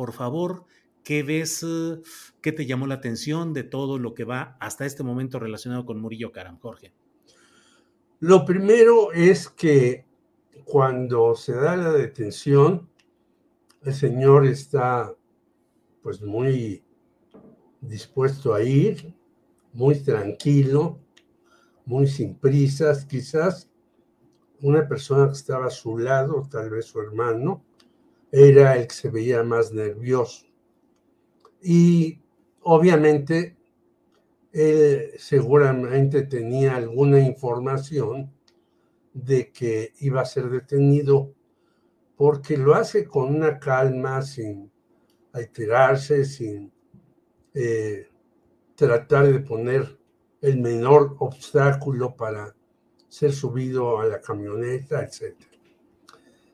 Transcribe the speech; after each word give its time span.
Por 0.00 0.14
favor, 0.14 0.64
¿qué 1.04 1.22
ves, 1.22 1.62
eh, 1.62 2.00
qué 2.40 2.52
te 2.52 2.64
llamó 2.64 2.86
la 2.86 2.94
atención 2.94 3.52
de 3.52 3.64
todo 3.64 3.98
lo 3.98 4.14
que 4.14 4.24
va 4.24 4.56
hasta 4.58 4.86
este 4.86 5.02
momento 5.02 5.38
relacionado 5.38 5.84
con 5.84 6.00
Murillo 6.00 6.32
Karam, 6.32 6.58
Jorge? 6.58 6.94
Lo 8.18 8.46
primero 8.46 9.12
es 9.12 9.50
que 9.50 10.06
cuando 10.64 11.34
se 11.34 11.52
da 11.52 11.76
la 11.76 11.92
detención, 11.92 12.88
el 13.82 13.92
señor 13.92 14.46
está 14.46 15.14
pues 16.02 16.22
muy 16.22 16.82
dispuesto 17.82 18.54
a 18.54 18.62
ir, 18.62 19.14
muy 19.74 19.96
tranquilo, 19.96 20.98
muy 21.84 22.06
sin 22.06 22.36
prisas, 22.36 23.04
quizás 23.04 23.70
una 24.62 24.88
persona 24.88 25.26
que 25.26 25.34
estaba 25.34 25.66
a 25.66 25.70
su 25.70 25.98
lado, 25.98 26.48
tal 26.50 26.70
vez 26.70 26.86
su 26.86 27.02
hermano, 27.02 27.66
era 28.32 28.76
el 28.76 28.86
que 28.86 28.94
se 28.94 29.10
veía 29.10 29.42
más 29.42 29.72
nervioso. 29.72 30.46
Y 31.62 32.20
obviamente 32.62 33.56
él 34.52 35.12
seguramente 35.18 36.22
tenía 36.22 36.76
alguna 36.76 37.20
información 37.20 38.32
de 39.12 39.50
que 39.50 39.92
iba 40.00 40.20
a 40.20 40.24
ser 40.24 40.48
detenido 40.48 41.34
porque 42.16 42.56
lo 42.56 42.74
hace 42.74 43.06
con 43.06 43.34
una 43.34 43.58
calma, 43.58 44.22
sin 44.22 44.70
alterarse, 45.32 46.24
sin 46.24 46.70
eh, 47.54 48.08
tratar 48.74 49.32
de 49.32 49.40
poner 49.40 49.98
el 50.40 50.60
menor 50.60 51.16
obstáculo 51.18 52.14
para 52.16 52.54
ser 53.08 53.32
subido 53.32 54.00
a 54.00 54.06
la 54.06 54.20
camioneta, 54.20 55.02
etc. 55.02 55.34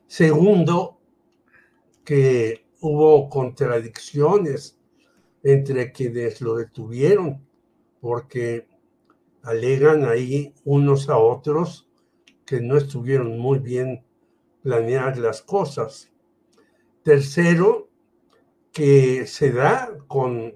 Segundo, 0.07 0.96
que 2.07 2.65
hubo 2.79 3.27
contradicciones 3.27 4.79
entre 5.43 5.91
quienes 5.91 6.39
lo 6.39 6.55
detuvieron, 6.55 7.45
porque 7.99 8.65
alegan 9.43 10.05
ahí 10.05 10.53
unos 10.63 11.09
a 11.09 11.17
otros 11.17 11.89
que 12.45 12.61
no 12.61 12.77
estuvieron 12.77 13.37
muy 13.37 13.59
bien 13.59 14.05
planeadas 14.63 15.17
las 15.17 15.41
cosas. 15.41 16.09
Tercero, 17.03 17.89
que 18.71 19.27
se 19.27 19.51
da 19.51 19.93
con 20.07 20.55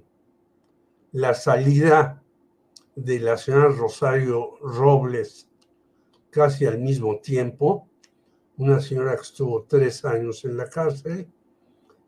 la 1.11 1.34
salida 1.34 2.23
de 2.95 3.19
la 3.19 3.35
señora 3.35 3.67
Rosario 3.67 4.56
Robles 4.61 5.50
casi 6.29 6.66
al 6.66 6.79
mismo 6.79 7.19
tiempo, 7.19 7.90
una 8.56 8.79
señora 8.79 9.17
que 9.17 9.23
estuvo 9.23 9.63
tres 9.63 10.06
años 10.06 10.45
en 10.45 10.56
la 10.56 10.69
cárcel 10.69 11.28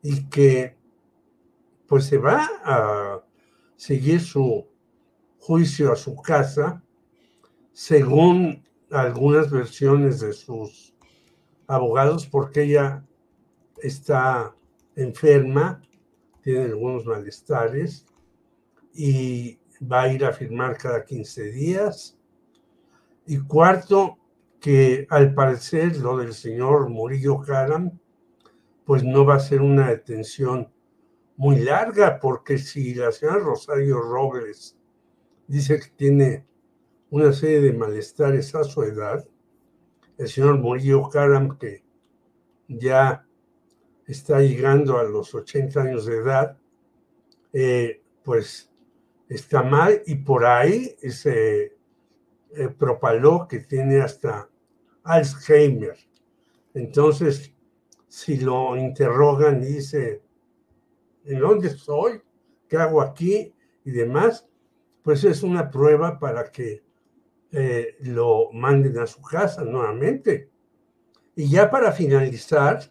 y 0.03 0.29
que 0.29 0.77
pues 1.87 2.05
se 2.05 2.17
va 2.17 2.47
a 2.63 3.23
seguir 3.75 4.21
su 4.21 4.67
juicio 5.39 5.91
a 5.91 5.95
su 5.95 6.15
casa 6.17 6.83
según 7.71 8.63
algunas 8.91 9.49
versiones 9.49 10.19
de 10.19 10.33
sus 10.33 10.93
abogados 11.65 12.27
porque 12.27 12.63
ella 12.63 13.03
está 13.81 14.55
enferma, 14.95 15.81
tiene 16.41 16.65
algunos 16.65 17.05
malestares 17.05 18.05
y 18.93 19.59
va 19.81 20.03
a 20.03 20.13
ir 20.13 20.23
a 20.25 20.33
firmar 20.33 20.77
cada 20.77 21.03
15 21.03 21.51
días. 21.51 22.17
Y 23.25 23.39
cuarto, 23.39 24.17
que 24.59 25.07
al 25.09 25.33
parecer 25.33 25.97
lo 25.97 26.17
del 26.17 26.33
señor 26.33 26.89
Murillo 26.89 27.41
Karam 27.41 27.99
pues 28.85 29.03
no 29.03 29.25
va 29.25 29.35
a 29.35 29.39
ser 29.39 29.61
una 29.61 29.89
detención 29.89 30.71
muy 31.35 31.59
larga, 31.59 32.19
porque 32.19 32.57
si 32.57 32.93
la 32.93 33.11
señora 33.11 33.39
Rosario 33.39 33.99
Robles 34.01 34.77
dice 35.47 35.79
que 35.79 35.89
tiene 35.95 36.45
una 37.09 37.33
serie 37.33 37.61
de 37.61 37.73
malestares 37.73 38.53
a 38.55 38.63
su 38.63 38.83
edad, 38.83 39.27
el 40.17 40.27
señor 40.27 40.59
Murillo 40.59 41.09
Karam, 41.09 41.57
que 41.57 41.83
ya 42.67 43.25
está 44.05 44.41
llegando 44.41 44.97
a 44.97 45.03
los 45.03 45.33
80 45.33 45.81
años 45.81 46.05
de 46.05 46.17
edad, 46.17 46.57
eh, 47.51 48.01
pues 48.23 48.71
está 49.29 49.63
mal 49.63 50.01
y 50.05 50.15
por 50.15 50.45
ahí 50.45 50.95
se 51.09 51.75
eh, 52.55 52.69
propaló 52.77 53.47
que 53.47 53.59
tiene 53.59 54.01
hasta 54.01 54.49
Alzheimer. 55.03 55.97
Entonces, 56.73 57.53
si 58.13 58.37
lo 58.37 58.77
interrogan 58.77 59.59
dice, 59.59 60.21
¿en 61.25 61.39
dónde 61.39 61.69
estoy? 61.69 62.21
¿Qué 62.69 62.77
hago 62.77 63.01
aquí? 63.01 63.55
Y 63.83 63.89
demás, 63.89 64.47
pues 65.01 65.23
es 65.23 65.41
una 65.41 65.71
prueba 65.71 66.19
para 66.19 66.51
que 66.51 66.83
eh, 67.51 67.95
lo 68.01 68.51
manden 68.53 68.99
a 68.99 69.07
su 69.07 69.19
casa 69.19 69.63
nuevamente. 69.63 70.51
Y 71.35 71.49
ya 71.49 71.71
para 71.71 71.91
finalizar, 71.91 72.83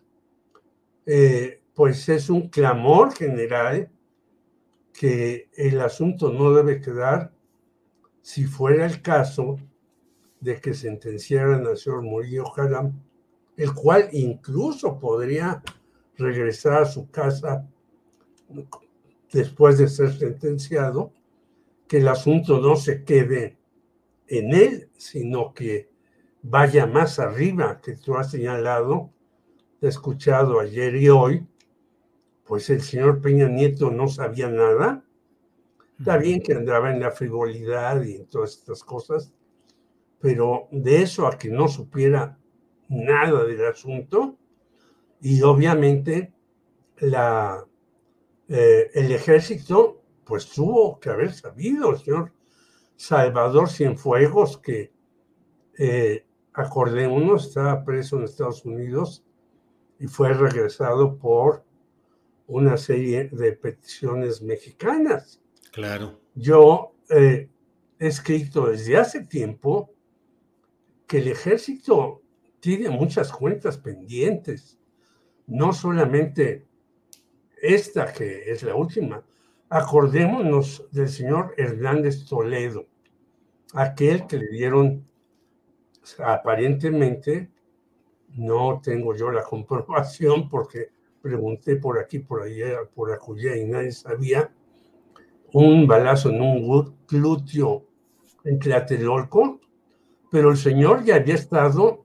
eh, 1.07 1.63
pues 1.73 2.09
es 2.09 2.29
un 2.29 2.49
clamor 2.49 3.15
general 3.15 3.93
que 4.93 5.51
el 5.55 5.81
asunto 5.83 6.33
no 6.33 6.53
debe 6.53 6.81
quedar, 6.81 7.33
si 8.23 8.45
fuera 8.45 8.87
el 8.87 9.01
caso 9.01 9.57
de 10.41 10.61
que 10.61 10.75
sentenciaran 10.75 11.65
al 11.65 11.77
señor 11.77 12.03
Murillo 12.03 12.47
Caram, 12.53 13.01
el 13.57 13.73
cual 13.75 14.09
incluso 14.13 14.99
podría 14.99 15.63
regresar 16.17 16.83
a 16.83 16.87
su 16.87 17.11
casa 17.11 17.69
después 19.33 19.79
de 19.79 19.89
ser 19.89 20.13
sentenciado, 20.13 21.13
que 21.89 21.99
el 21.99 22.09
asunto 22.09 22.61
no 22.61 22.77
se 22.77 23.05
quede 23.05 23.59
en 24.27 24.55
él, 24.55 24.89
sino 24.97 25.53
que 25.53 25.91
vaya 26.43 26.87
más 26.87 27.19
arriba, 27.19 27.81
que 27.81 27.97
tú 27.97 28.17
has 28.17 28.31
señalado, 28.31 29.11
he 29.81 29.89
escuchado 29.89 30.61
ayer 30.61 30.97
y 30.97 31.09
hoy, 31.09 31.47
pues 32.45 32.71
el 32.71 32.83
señor 32.83 33.21
Peña 33.21 33.49
Nieto 33.49 33.91
no 33.91 34.09
sabía 34.09 34.49
nada. 34.49 35.05
Está 35.99 36.17
bien 36.17 36.43
que 36.43 36.55
andaba 36.55 36.91
en 36.91 37.01
la 37.01 37.11
frivolidad 37.11 38.03
y 38.03 38.17
en 38.17 38.27
todas 38.27 38.57
estas 38.57 38.83
cosas, 38.83 39.33
pero 40.21 40.69
de 40.71 41.03
eso 41.03 41.27
a 41.27 41.39
que 41.39 41.49
no 41.49 41.69
supiera 41.69 42.39
nada 42.93 43.45
del 43.45 43.65
asunto 43.65 44.37
y 45.21 45.43
obviamente 45.43 46.33
la, 46.99 47.65
eh, 48.49 48.91
el 48.95 49.13
ejército 49.13 50.03
pues 50.25 50.49
tuvo 50.51 51.01
que 51.01 51.11
haber 51.11 51.33
sabido, 51.33 51.91
el 51.91 51.99
señor 51.99 52.33
Salvador 52.97 53.69
Cienfuegos, 53.69 54.59
que 54.59 54.93
eh, 55.79 56.25
acordémonos, 56.53 57.49
estaba 57.49 57.85
preso 57.85 58.19
en 58.19 58.25
Estados 58.25 58.65
Unidos 58.65 59.25
y 59.99 60.07
fue 60.07 60.33
regresado 60.33 61.19
por 61.19 61.65
una 62.47 62.77
serie 62.77 63.29
de 63.33 63.53
peticiones 63.53 64.43
mexicanas. 64.43 65.41
Claro. 65.73 66.21
Yo 66.35 66.95
eh, 67.09 67.49
he 67.99 68.07
escrito 68.07 68.67
desde 68.67 68.97
hace 68.97 69.25
tiempo 69.25 69.93
que 71.07 71.19
el 71.19 71.29
ejército 71.29 72.22
tiene 72.63 72.91
muchas 72.91 73.33
cuentas 73.33 73.77
pendientes, 73.77 74.79
no 75.49 75.73
solamente 75.73 76.65
esta 77.61 78.13
que 78.13 78.53
es 78.53 78.63
la 78.63 78.77
última. 78.77 79.25
Acordémonos 79.69 80.87
del 80.93 81.09
señor 81.09 81.55
Hernández 81.57 82.25
Toledo, 82.25 82.87
aquel 83.75 84.29
que 84.29 84.39
le 84.39 84.47
dieron 84.47 85.05
aparentemente, 86.25 87.51
no 88.29 88.81
tengo 88.81 89.17
yo 89.17 89.33
la 89.33 89.43
comprobación 89.53 90.49
porque 90.49 90.91
pregunté 91.21 91.75
por 91.77 91.99
aquí, 91.99 92.21
por 92.21 92.43
allá, 92.43 92.79
por 92.95 93.11
acullá 93.11 93.57
y 93.57 93.65
nadie 93.65 93.91
sabía, 93.91 94.55
un 95.53 95.89
balazo 95.89 96.31
en 96.31 96.41
un 96.41 96.97
glúteo 97.09 97.89
en 98.45 98.61
Tlatelolco, 98.61 99.61
pero 100.31 100.53
el 100.53 100.57
señor 100.57 101.03
ya 101.03 101.17
había 101.17 101.35
estado 101.35 102.02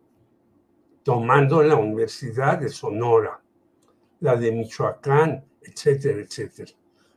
tomando 1.07 1.63
la 1.63 1.77
Universidad 1.77 2.59
de 2.59 2.67
Sonora, 2.67 3.41
la 4.19 4.35
de 4.35 4.51
Michoacán, 4.51 5.41
etcétera, 5.61 6.19
etcétera. 6.19 6.73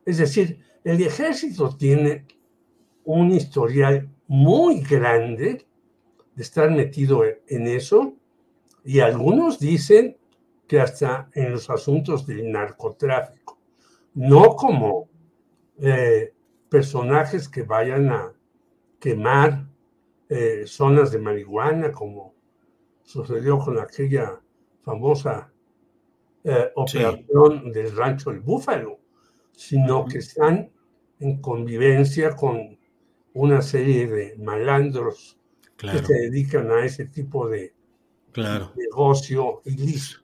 Es 0.06 0.18
decir, 0.18 0.60
el 0.84 1.02
ejército 1.02 1.76
tiene 1.76 2.24
un 3.02 3.32
historial 3.32 4.08
muy 4.28 4.82
grande 4.82 5.66
de 6.36 6.40
estar 6.40 6.70
metido 6.70 7.24
en 7.24 7.66
eso 7.66 8.14
y 8.84 9.00
algunos 9.00 9.58
dicen 9.58 10.16
que 10.68 10.80
hasta 10.80 11.28
en 11.34 11.50
los 11.50 11.68
asuntos 11.68 12.24
del 12.24 12.52
narcotráfico, 12.52 13.58
no 14.14 14.54
como 14.54 15.08
eh, 15.82 16.32
personajes 16.68 17.48
que 17.48 17.64
vayan 17.64 18.08
a 18.10 18.32
quemar 19.00 19.66
eh, 20.28 20.62
zonas 20.64 21.10
de 21.10 21.18
marihuana, 21.18 21.90
como 21.90 22.38
sucedió 23.10 23.58
con 23.58 23.78
aquella 23.78 24.40
famosa 24.84 25.52
eh, 26.44 26.70
operación 26.76 27.72
del 27.72 27.96
rancho 27.96 28.30
El 28.30 28.40
Búfalo, 28.40 29.00
sino 29.52 30.06
que 30.06 30.18
están 30.18 30.70
en 31.18 31.40
convivencia 31.40 32.36
con 32.36 32.78
una 33.34 33.62
serie 33.62 34.06
de 34.06 34.36
malandros 34.38 35.36
que 35.76 35.98
se 35.98 36.14
dedican 36.14 36.70
a 36.70 36.84
ese 36.84 37.06
tipo 37.06 37.48
de 37.48 37.74
negocio 38.76 39.62
ilícito. 39.64 40.20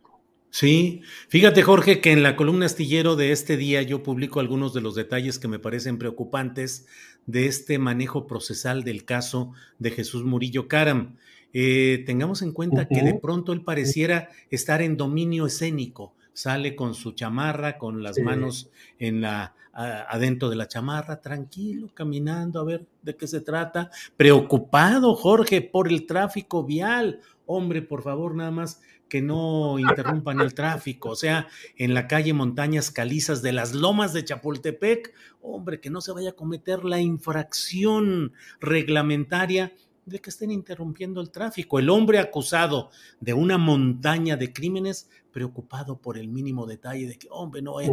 Sí, 0.51 1.03
fíjate 1.29 1.63
Jorge 1.63 2.01
que 2.01 2.13
en 2.13 2.23
la 2.23 2.37
columna 2.37 2.67
astillero 2.67 3.17
de 3.17 3.33
este 3.33 3.57
día 3.57 3.83
yo 3.83 4.03
publico 4.03 4.41
algunos 4.41 4.73
de 4.73 4.81
los 4.81 4.95
detalles 4.95 5.39
que 5.39 5.49
me 5.49 5.59
parecen 5.59 5.99
preocupantes 5.99 6.87
de 7.27 7.47
este 7.47 7.79
manejo 7.79 8.27
procesal 8.27 8.85
del 8.85 9.05
caso 9.05 9.53
de 9.79 9.91
Jesús 9.91 10.25
Murillo 10.25 10.69
Caram. 10.69 11.17
Eh, 11.59 12.03
tengamos 12.05 12.43
en 12.43 12.53
cuenta 12.53 12.87
que 12.87 13.01
de 13.01 13.15
pronto 13.15 13.55
él 13.55 13.63
pareciera 13.63 14.29
estar 14.51 14.83
en 14.83 14.99
dominio 14.99 15.47
escénico, 15.47 16.13
sale 16.35 16.77
con 16.77 16.93
su 16.93 17.13
chamarra, 17.13 17.79
con 17.79 18.03
las 18.03 18.19
manos 18.19 18.69
en 18.99 19.23
la 19.23 19.55
adentro 19.73 20.51
de 20.51 20.57
la 20.57 20.69
chamarra, 20.69 21.23
tranquilo, 21.23 21.89
caminando 21.95 22.61
a 22.61 22.65
ver 22.65 22.87
de 23.01 23.17
qué 23.17 23.27
se 23.27 23.41
trata, 23.41 23.91
preocupado 24.19 25.15
Jorge 25.15 25.63
por 25.63 25.89
el 25.89 26.05
tráfico 26.05 26.63
vial. 26.63 27.21
Hombre, 27.47 27.81
por 27.81 28.03
favor, 28.03 28.35
nada 28.35 28.51
más 28.51 28.83
que 29.09 29.23
no 29.23 29.79
interrumpan 29.79 30.41
el 30.41 30.53
tráfico, 30.53 31.11
o 31.11 31.17
sea, 31.17 31.47
en 31.77 31.95
la 31.95 32.07
calle 32.07 32.35
Montañas 32.35 32.91
Calizas 32.91 33.41
de 33.41 33.53
las 33.53 33.73
Lomas 33.73 34.13
de 34.13 34.25
Chapultepec, 34.25 35.15
hombre, 35.41 35.81
que 35.81 35.91
no 35.91 36.01
se 36.01 36.13
vaya 36.13 36.31
a 36.31 36.37
cometer 36.37 36.85
la 36.85 37.01
infracción 37.01 38.33
reglamentaria 38.61 39.73
de 40.07 40.21
que 40.21 40.31
estén 40.31 40.51
interrumpiendo 40.51 41.21
el 41.21 41.31
tráfico. 41.31 41.79
El 41.79 41.91
hombre 41.91 42.19
acusado 42.19 42.91
de 43.21 43.35
una 43.35 43.59
montaña 43.59 44.37
de 44.37 44.53
crímenes, 44.53 45.11
preocupado 45.33 46.01
por 46.01 46.17
el 46.17 46.29
mínimo 46.29 46.67
detalle 46.67 47.07
de 47.07 47.19
que, 47.19 47.29
hombre, 47.31 47.61
no, 47.61 47.81
es... 47.81 47.91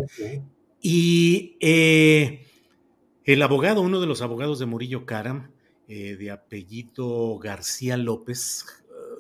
Y 0.82 1.58
eh, 1.60 2.46
el 3.26 3.42
abogado, 3.42 3.82
uno 3.82 4.00
de 4.00 4.08
los 4.08 4.22
abogados 4.22 4.60
de 4.60 4.66
Murillo 4.66 5.06
Caram, 5.06 5.52
eh, 5.88 6.16
de 6.16 6.32
apellido 6.32 7.38
García 7.40 7.98
López, 7.98 8.66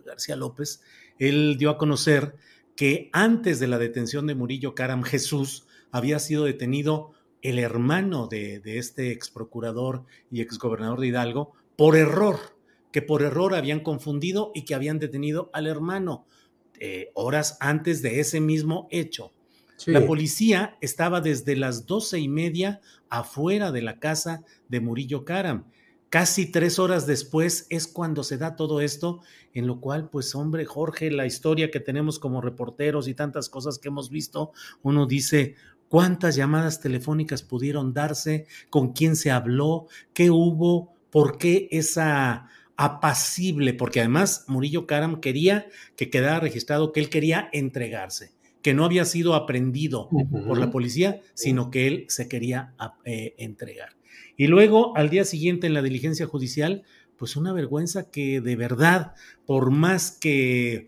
García 0.05 0.35
López, 0.35 0.81
él 1.19 1.57
dio 1.57 1.69
a 1.69 1.77
conocer 1.77 2.35
que 2.75 3.09
antes 3.13 3.59
de 3.59 3.67
la 3.67 3.77
detención 3.77 4.27
de 4.27 4.35
Murillo 4.35 4.75
Caram 4.75 5.03
Jesús 5.03 5.67
había 5.91 6.19
sido 6.19 6.45
detenido 6.45 7.11
el 7.41 7.59
hermano 7.59 8.27
de, 8.27 8.61
este 8.65 9.11
ex 9.11 9.29
procurador 9.29 10.05
y 10.31 10.41
ex 10.41 10.57
gobernador 10.57 10.99
de 10.99 11.07
Hidalgo 11.07 11.53
por 11.75 11.95
error, 11.95 12.39
que 12.93 13.01
por 13.01 13.23
error 13.23 13.53
habían 13.53 13.81
confundido 13.81 14.53
y 14.55 14.63
que 14.63 14.73
habían 14.75 14.99
detenido 14.99 15.49
al 15.51 15.67
hermano 15.67 16.25
eh, 16.79 17.11
horas 17.13 17.57
antes 17.59 18.01
de 18.01 18.21
ese 18.21 18.39
mismo 18.39 18.87
hecho. 18.89 19.33
La 19.85 20.05
policía 20.05 20.77
estaba 20.79 21.19
desde 21.19 21.57
las 21.57 21.85
doce 21.85 22.17
y 22.17 22.29
media 22.29 22.79
afuera 23.09 23.73
de 23.73 23.81
la 23.81 23.99
casa 23.99 24.45
de 24.69 24.79
Murillo 24.79 25.25
Caram 25.25 25.65
Casi 26.13 26.45
tres 26.51 26.77
horas 26.77 27.07
después 27.07 27.65
es 27.71 27.87
cuando 27.87 28.23
se 28.23 28.37
da 28.37 28.55
todo 28.55 28.81
esto, 28.81 29.21
en 29.55 29.65
lo 29.65 29.81
cual, 29.81 30.11
pues 30.11 30.35
hombre, 30.35 30.63
Jorge, 30.63 31.09
la 31.09 31.25
historia 31.25 31.71
que 31.71 31.79
tenemos 31.79 32.19
como 32.19 32.39
reporteros 32.39 33.07
y 33.07 33.15
tantas 33.15 33.49
cosas 33.49 33.79
que 33.79 33.87
hemos 33.87 34.11
visto, 34.11 34.51
uno 34.83 35.07
dice, 35.07 35.55
¿cuántas 35.89 36.35
llamadas 36.35 36.79
telefónicas 36.79 37.41
pudieron 37.41 37.93
darse? 37.93 38.45
¿Con 38.69 38.93
quién 38.93 39.15
se 39.15 39.31
habló? 39.31 39.87
¿Qué 40.13 40.29
hubo? 40.29 40.93
¿Por 41.09 41.39
qué 41.39 41.67
esa 41.71 42.47
apacible? 42.77 43.73
Porque 43.73 43.99
además 43.99 44.45
Murillo 44.47 44.87
Karam 44.87 45.21
quería 45.21 45.67
que 45.95 46.09
quedara 46.09 46.39
registrado 46.39 46.91
que 46.91 46.99
él 46.99 47.09
quería 47.09 47.49
entregarse 47.51 48.31
que 48.63 48.73
no 48.73 48.85
había 48.85 49.03
sido 49.03 49.35
aprendido 49.35 50.09
por 50.47 50.57
la 50.57 50.71
policía, 50.71 51.19
sino 51.33 51.69
que 51.69 51.85
él 51.85 52.05
se 52.07 52.29
quería 52.29 52.73
eh, 53.03 53.35
entregar. 53.37 53.89
Y 54.37 54.47
luego, 54.47 54.95
al 54.95 55.09
día 55.09 55.25
siguiente, 55.25 55.67
en 55.67 55.73
la 55.73 55.81
diligencia 55.81 56.25
judicial, 56.25 56.83
pues 57.17 57.35
una 57.35 57.51
vergüenza 57.51 58.09
que 58.09 58.39
de 58.39 58.55
verdad, 58.55 59.13
por 59.45 59.69
más 59.69 60.11
que 60.11 60.87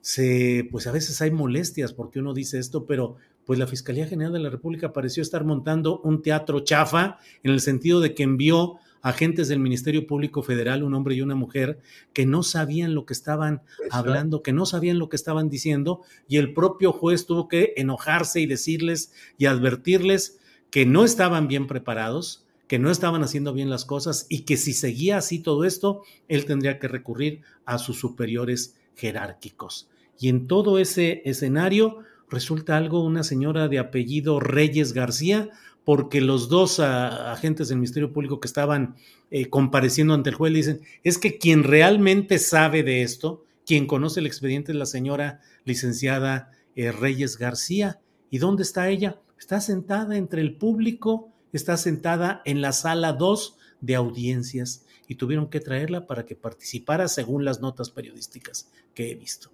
se, 0.00 0.68
pues 0.70 0.88
a 0.88 0.92
veces 0.92 1.22
hay 1.22 1.30
molestias 1.30 1.92
porque 1.92 2.18
uno 2.18 2.34
dice 2.34 2.58
esto, 2.58 2.84
pero 2.84 3.16
pues 3.44 3.58
la 3.58 3.66
Fiscalía 3.66 4.06
General 4.06 4.32
de 4.32 4.38
la 4.40 4.50
República 4.50 4.92
pareció 4.92 5.22
estar 5.22 5.44
montando 5.44 6.00
un 6.00 6.22
teatro 6.22 6.60
chafa 6.60 7.18
en 7.42 7.52
el 7.52 7.60
sentido 7.60 8.00
de 8.00 8.14
que 8.14 8.22
envió 8.22 8.78
agentes 9.04 9.48
del 9.48 9.58
Ministerio 9.58 10.06
Público 10.06 10.42
Federal, 10.42 10.82
un 10.82 10.94
hombre 10.94 11.14
y 11.14 11.20
una 11.20 11.34
mujer, 11.34 11.78
que 12.14 12.24
no 12.24 12.42
sabían 12.42 12.94
lo 12.94 13.04
que 13.04 13.12
estaban 13.12 13.60
hablando, 13.90 14.42
que 14.42 14.54
no 14.54 14.64
sabían 14.64 14.98
lo 14.98 15.10
que 15.10 15.16
estaban 15.16 15.50
diciendo, 15.50 16.00
y 16.26 16.38
el 16.38 16.54
propio 16.54 16.90
juez 16.90 17.26
tuvo 17.26 17.46
que 17.46 17.74
enojarse 17.76 18.40
y 18.40 18.46
decirles 18.46 19.12
y 19.36 19.44
advertirles 19.44 20.40
que 20.70 20.86
no 20.86 21.04
estaban 21.04 21.48
bien 21.48 21.66
preparados, 21.66 22.46
que 22.66 22.78
no 22.78 22.90
estaban 22.90 23.22
haciendo 23.22 23.52
bien 23.52 23.68
las 23.68 23.84
cosas 23.84 24.26
y 24.30 24.40
que 24.40 24.56
si 24.56 24.72
seguía 24.72 25.18
así 25.18 25.38
todo 25.38 25.64
esto, 25.64 26.02
él 26.28 26.46
tendría 26.46 26.78
que 26.78 26.88
recurrir 26.88 27.42
a 27.66 27.76
sus 27.76 28.00
superiores 28.00 28.74
jerárquicos. 28.96 29.90
Y 30.18 30.30
en 30.30 30.46
todo 30.46 30.78
ese 30.78 31.20
escenario 31.26 31.98
resulta 32.28 32.76
algo 32.76 33.04
una 33.04 33.24
señora 33.24 33.68
de 33.68 33.78
apellido 33.78 34.40
Reyes 34.40 34.92
García, 34.92 35.50
porque 35.84 36.20
los 36.20 36.48
dos 36.48 36.80
agentes 36.80 37.68
del 37.68 37.78
Ministerio 37.78 38.12
Público 38.12 38.40
que 38.40 38.48
estaban 38.48 38.96
eh, 39.30 39.50
compareciendo 39.50 40.14
ante 40.14 40.30
el 40.30 40.36
juez 40.36 40.52
le 40.52 40.58
dicen, 40.58 40.80
es 41.02 41.18
que 41.18 41.36
quien 41.36 41.62
realmente 41.62 42.38
sabe 42.38 42.82
de 42.82 43.02
esto, 43.02 43.44
quien 43.66 43.86
conoce 43.86 44.20
el 44.20 44.26
expediente 44.26 44.72
es 44.72 44.78
la 44.78 44.86
señora 44.86 45.40
licenciada 45.64 46.52
eh, 46.74 46.90
Reyes 46.90 47.36
García. 47.36 48.00
¿Y 48.30 48.38
dónde 48.38 48.62
está 48.62 48.88
ella? 48.88 49.20
Está 49.38 49.60
sentada 49.60 50.16
entre 50.16 50.40
el 50.40 50.56
público 50.56 51.34
está 51.56 51.76
sentada 51.76 52.42
en 52.44 52.60
la 52.60 52.72
sala 52.72 53.12
2 53.12 53.56
de 53.80 53.94
audiencias 53.94 54.84
y 55.06 55.14
tuvieron 55.14 55.48
que 55.48 55.60
traerla 55.60 56.06
para 56.06 56.24
que 56.24 56.34
participara 56.34 57.06
según 57.08 57.44
las 57.44 57.60
notas 57.60 57.90
periodísticas 57.90 58.70
que 58.94 59.10
he 59.10 59.14
visto. 59.14 59.53